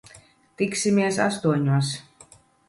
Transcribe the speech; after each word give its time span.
Tiksimies 0.61 1.19
astoņos. 1.27 1.93